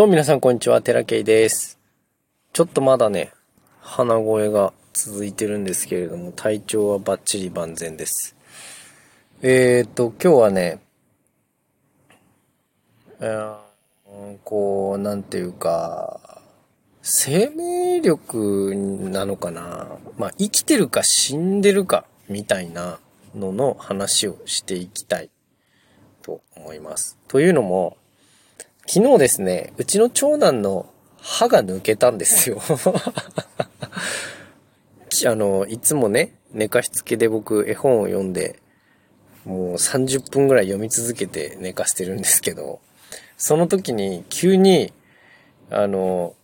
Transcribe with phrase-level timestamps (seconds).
[0.00, 1.78] どうも皆さんこんにちは、テラケイです。
[2.54, 3.32] ちょっとまだね、
[3.82, 8.34] 鼻声が続いてるんですけれども、体調はバッチリ万全です。
[9.42, 10.80] えーと、今日はね、
[13.18, 13.56] うー
[14.42, 16.40] こう、なんていうか、
[17.02, 23.00] 生命力なのかなまあ、生きてるか死んでるか、みたいな
[23.34, 25.28] のの話をしていきたい
[26.22, 27.18] と思います。
[27.28, 27.98] というのも、
[28.92, 32.60] 昨日ですね、うちの長男の歯が抜けたんですよ。
[35.30, 38.58] あの、いつもね、寝かしつけで僕絵本を読んで、
[39.44, 42.80] もう30分ぐらい読み続けて寝かしてるんですけど、
[43.38, 44.92] その時に急に、
[45.70, 46.34] あの、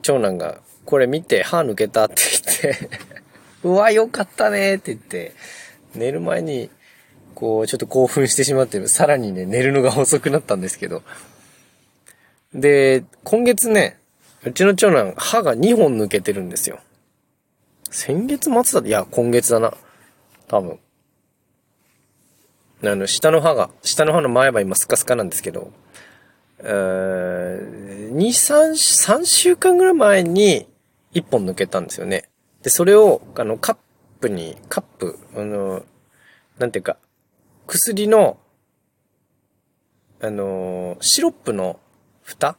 [0.00, 2.14] 長男が、これ見て歯抜けたって
[2.62, 2.88] 言って、
[3.64, 5.34] うわ、よかったねって言って、
[5.94, 6.70] 寝る前に、
[7.34, 11.02] こう、ちょっと興奮してしまって、さらにね、寝るのが遅くなったんですけど、
[12.54, 13.98] で、今月ね、
[14.44, 16.80] うちの長男、歯が2本抜けてるんですよ。
[17.90, 19.74] 先月末だいや、今月だな。
[20.48, 20.78] 多分。
[22.84, 25.72] あの、下の歯が、下の歯の前歯今スカスカなんですけど、
[26.58, 30.68] えー、2、3、3週間ぐらい前に
[31.14, 32.28] 1本抜けたんですよね。
[32.62, 33.76] で、それを、あの、カッ
[34.20, 35.84] プに、カップ、あの、
[36.58, 36.96] なんていうか、
[37.66, 38.38] 薬の、
[40.20, 41.78] あの、シロップの
[42.24, 42.56] 蓋？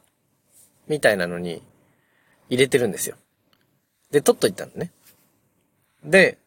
[0.88, 1.62] みたいなのに
[2.48, 3.16] 入れてるんですよ。
[4.10, 4.92] で、取っといたのね。
[6.04, 6.38] で、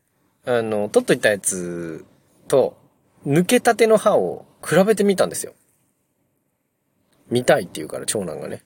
[0.45, 2.05] あの、取っといたやつ
[2.47, 2.77] と、
[3.25, 5.53] 抜けたての歯を比べてみたんですよ。
[7.29, 8.63] 見たいって言うから、長男がね。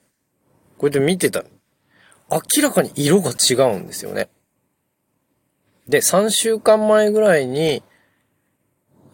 [0.78, 1.42] こうやって見てた。
[2.30, 4.28] 明らかに色が違うんですよね。
[5.88, 7.82] で、3週間前ぐらいに、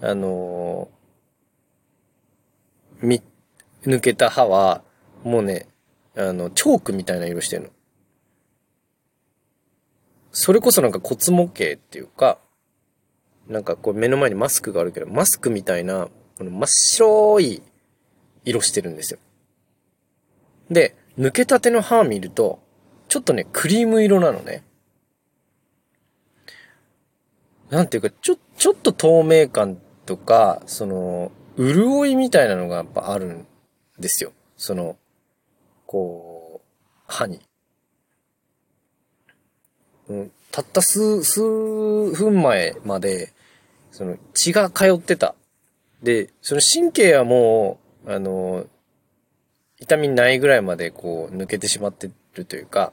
[0.00, 3.22] あのーみ、
[3.84, 4.82] 抜けた歯は、
[5.24, 5.66] もうね、
[6.16, 7.68] あの、チョークみたいな色してるの。
[10.32, 12.38] それこそなんか骨模型っていうか、
[13.48, 17.62] なんかこう目の前にマスクがあるけど、マスクみたいな、この真っ白い
[18.44, 19.18] 色してるんですよ。
[20.70, 22.60] で、抜けたての歯を見ると、
[23.08, 24.64] ちょっとね、クリーム色なのね。
[27.70, 33.46] なんていうか、ちょ、ちょっと透明感とか、その、潤いみたいなのがやっぱあるん
[33.98, 34.32] ですよ。
[34.56, 34.96] その、
[35.88, 37.40] こう、歯に。
[40.08, 43.32] うん、たった数、数分前まで、
[43.90, 45.34] その血が通ってた。
[46.02, 48.66] で、その神経はもう、あの、
[49.80, 52.92] 痛みないぐらいまでこう抜けてしまってるというか、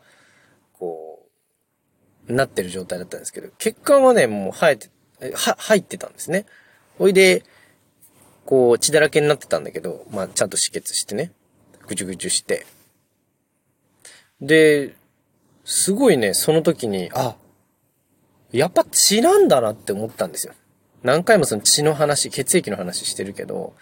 [0.79, 1.27] こ
[2.29, 4.89] う、なってる状態だったんですけど、血管はね、もう生えて、
[5.33, 6.45] は、入ってたんですね。
[6.97, 7.43] ほいで、
[8.45, 11.33] こう血だらけになってたんだけど、まあちゃんと止血してね、
[11.87, 12.65] ぐちゅぐちゅして。
[14.41, 14.95] で、
[15.63, 17.35] すごいね、その時に、あ、
[18.51, 20.53] やっぱ血なんだなって思ったんですよ。
[21.03, 23.73] 何回もその血の話、血液の話してるけど、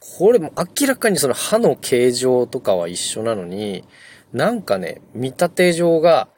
[0.00, 3.84] これも明らかにその歯の形状とかは一緒なのに、
[4.32, 6.28] なんかね、見立て上が、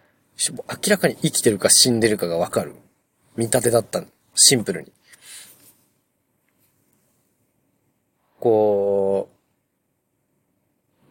[0.49, 2.77] 明らかに生きてるか死んでるかがわかる。
[3.37, 4.03] 見立てだった。
[4.35, 4.93] シンプルに。
[8.39, 9.29] こ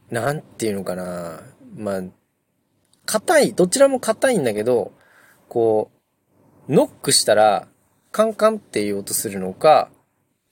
[0.09, 1.41] う、なんていうのかな。
[1.75, 2.01] まあ、
[3.07, 4.91] 硬い、どちらも硬いんだけど、
[5.47, 5.89] こ
[6.67, 7.67] う、ノックしたら、
[8.11, 9.89] カンカンっていう音するのか、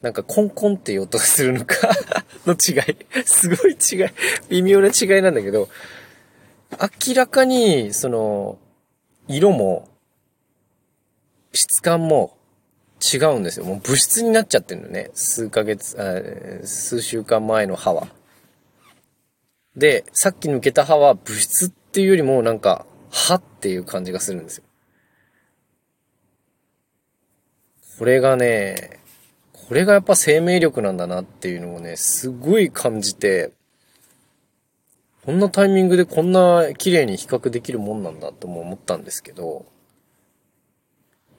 [0.01, 1.89] なんかコンコンっていう音がするのか
[2.47, 3.25] の違い。
[3.25, 4.09] すごい違い。
[4.49, 5.67] 微妙な違いなんだけど、
[7.07, 8.57] 明らかに、その、
[9.27, 9.89] 色も、
[11.53, 12.37] 質感も
[13.03, 13.65] 違うんですよ。
[13.65, 15.11] もう物質になっちゃってるのね。
[15.13, 18.07] 数ヶ月、あ数週間前の歯は。
[19.75, 24.65] で、さっき抜けた歯は物質っていうよりもなんか、歯っていう感じがするんですよ。
[27.97, 28.99] これがね、
[29.53, 33.53] これがやっぱ生命力なんだなっていうのをね、すごい感じて、
[35.25, 39.63] こんなタイミングでこんな綺麗に比較できるもんなんだとも思ったんですけど、やっ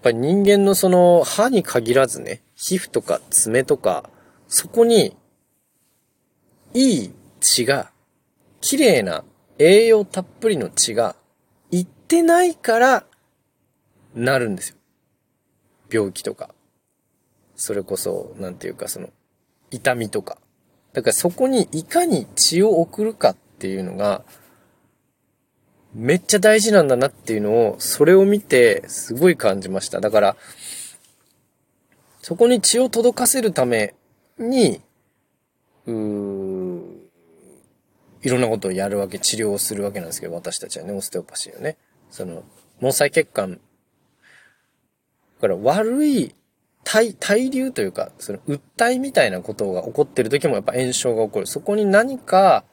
[0.05, 4.09] ぱり人間のその歯に限らずね、皮膚とか爪とか、
[4.49, 5.19] そこに、
[6.73, 7.93] いい血が、
[8.63, 9.23] 綺麗な
[9.59, 11.17] 栄養たっぷりの血が、
[11.71, 13.05] いってないから、
[14.15, 14.77] なるんですよ。
[15.91, 16.55] 病気とか。
[17.55, 19.09] それこそ、なんていうかその、
[19.71, 20.39] 痛みとか。
[20.93, 24.25] だからそこにいかに血を送るかっていうのが、
[25.95, 30.01] めっちゃ大事なんだなっていうのを、それを見て、すごい感じました。
[30.01, 30.37] だから、
[32.21, 33.95] そこに血を届かせるため
[34.39, 34.83] に、
[35.87, 35.95] うー
[38.27, 41.77] いろんなことをやるわけ、治療をするわけなんですけど、私たちはね、オステオパシーをね。
[42.11, 42.43] その、
[42.81, 43.59] 毛細血管、だ
[45.43, 46.35] から悪い、
[46.83, 51.47] 対、対流というか、その、訴えみたいなことが起こってる時もやっぱ炎症が起こる。
[51.47, 52.65] そこに何か、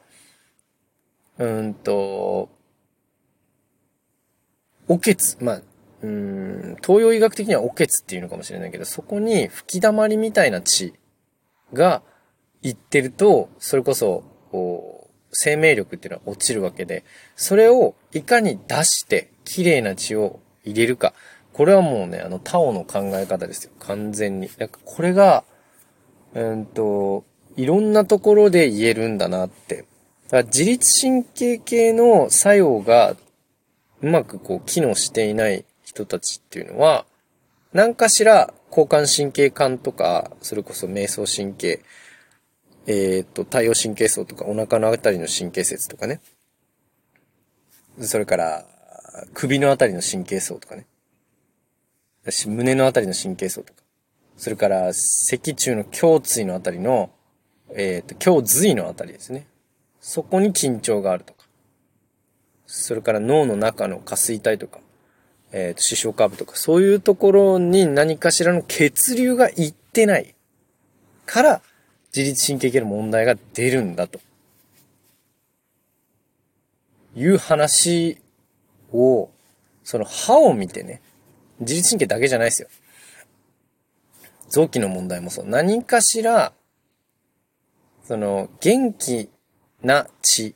[1.38, 2.50] うんと、
[4.88, 5.62] おけつ、まあ、
[6.02, 10.96] うん、東洋医学的にはおけつっていうのかもしれないけど、そこに吹き溜まりみたいな血
[11.74, 12.02] が
[12.64, 14.93] 行ってると、それこそ、こう、
[15.34, 17.04] 生命力っていうのは落ちるわけで、
[17.36, 21.14] それをいかに出して綺麗な血を入れるか。
[21.52, 23.72] これはもうね、あの、タオの考え方ですよ。
[23.80, 24.50] 完全に。
[24.58, 25.44] なんかこれが、
[26.34, 27.26] うんと、
[27.56, 29.78] いろんなところで言えるんだなって。
[29.78, 33.16] だから自律神経系の作用が
[34.02, 37.06] うまくこう機能していない人たちっていうのは、
[37.72, 41.82] 何かしら交感神経管とか、それこそ瞑想神経、
[42.86, 46.20] えっ、と、太陽神経層とか、お腹のあたりの神経節とかね。
[48.02, 48.66] それから、
[49.34, 50.86] 首のあたりの神経層とかね。
[52.48, 53.84] 胸のあたりの神経層とか。
[54.38, 57.12] それから、脊柱の胸椎のあたりの、
[57.76, 59.48] えっ、と、胸髄のあたりですね。
[60.02, 61.46] そこに緊張があるとか。
[62.66, 64.80] それから脳の中の下垂体とか、
[65.54, 70.36] えっ、と、視床下部とか、そういうところに何かしらの血流がいってない
[71.26, 71.62] から、
[72.16, 74.20] 自律神経系の問題が出るんだと。
[77.16, 78.20] いう話
[78.92, 79.30] を、
[79.84, 81.02] その歯を見てね、
[81.60, 82.68] 自律神経だけじゃないですよ。
[84.50, 85.46] 臓器の問題もそう。
[85.46, 86.54] 何かしら、
[88.04, 89.30] その、元気
[89.82, 90.56] な血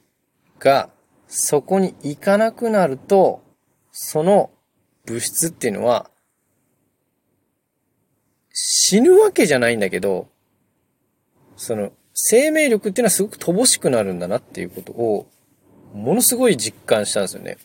[0.59, 0.91] が、
[1.27, 3.41] そこに行かなくなると、
[3.91, 4.51] その
[5.05, 6.11] 物質っていうのは、
[8.53, 10.29] 死ぬわけじゃないんだけど、
[11.57, 15.27] その、生命力っていうのはすごく乏しくなるんだなっていうことを、
[15.93, 17.57] ものすごい実感したんですよね。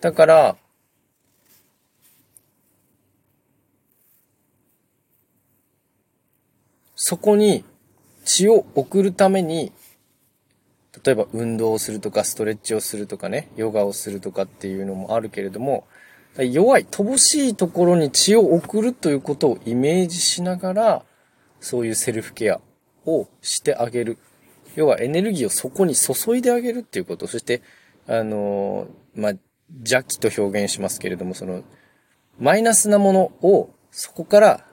[0.00, 0.56] だから、
[6.96, 7.64] そこに
[8.24, 9.72] 血を送るために
[11.04, 15.86] 例えば運動をするとかストレッチをするとかね、ヨガをするとかっていうのもあるけれども、
[16.36, 21.04] 弱い、乏しいところに血を送るということをイメージしながら、
[21.60, 22.60] そういうセルフケア
[23.04, 24.18] をしてあげる。
[24.76, 27.26] 要はエネルギーをそこに注いであげるっていうこと。
[27.26, 27.62] そして、
[28.06, 29.32] あのー、まあ、
[29.78, 31.62] 邪気と表現しますけれども、その、
[32.38, 34.66] マイナスなものをそこから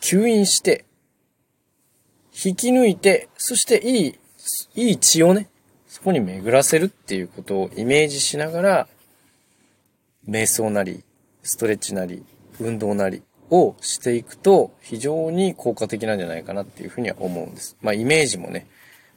[0.00, 0.84] 吸引して、
[2.44, 4.18] 引き抜いて、そしていい
[4.74, 5.48] いい血をね、
[5.86, 8.88] そこに巡らせるっていうことをイメージしながら、
[10.28, 11.04] 瞑想なり、
[11.42, 12.24] ストレッチなり、
[12.58, 17.76] 運動なりをしていくと非常に効果的なんじゃないかなっていうふうには思うんです。
[17.82, 18.66] まあイメージもね、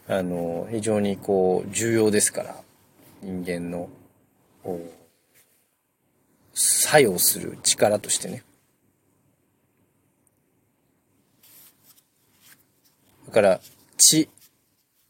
[0.08, 2.56] あの、非常にこう重要ですから、
[3.22, 3.90] 人間の、
[6.54, 8.44] 作用する力としてね。
[13.28, 13.62] だから、
[13.98, 14.30] 血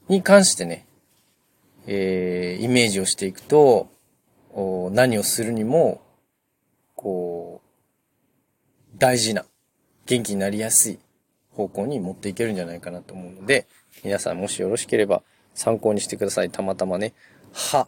[0.07, 0.85] に関してね、
[1.87, 3.89] えー、イメージをしていくと、
[4.91, 6.01] 何をするにも、
[6.95, 9.45] こう、大事な、
[10.05, 10.99] 元気になりやすい
[11.51, 13.67] 方向に持っていけるんじゃないかなと思うので、
[14.03, 15.21] 皆さんもしよろしければ
[15.53, 16.49] 参考にしてください。
[16.49, 17.13] たまたまね、
[17.53, 17.87] 歯、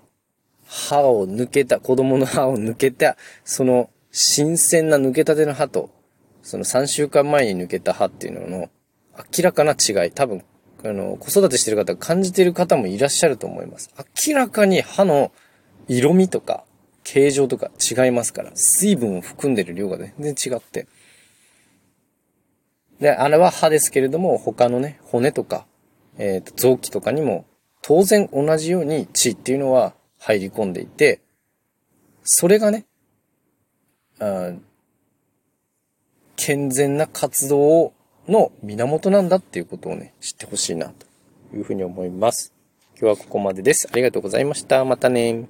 [0.66, 5.90] 歯を抜けた、子供の歯を抜けた、その新鮮な抜けたての歯と、
[6.44, 8.70] その3週間前に抜けた歯っていうのの
[9.38, 10.44] 明らかな違い、多分
[10.84, 13.92] あの、子育てしてる方感じてる方もいらっしゃると思います。
[14.28, 15.32] 明らかに歯の
[15.92, 16.64] 色味とか
[17.04, 20.88] 形状とか違いますから、水分を含んでる量が全然違って。
[23.02, 25.66] で、あれは歯ですけれども、他のね、骨とか、
[26.18, 27.46] えっ、ー、と、臓器とかにも、
[27.82, 31.20] 当然同じように血っていうのは入り込んでいて、
[32.24, 32.86] それがね、
[34.20, 34.52] あ
[36.38, 37.94] 健全な活動
[38.28, 41.08] の源なんだっていうことをね、知ってほしいなと
[41.56, 42.54] いうふうに思います。
[43.00, 43.90] 今日はここまでです。
[43.92, 44.86] ありがとうございました。
[44.86, 45.48] またね